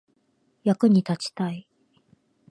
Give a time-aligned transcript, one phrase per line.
[0.63, 1.67] 役に立ちたい